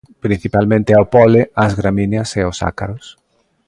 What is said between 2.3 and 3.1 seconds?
e aos ácaros.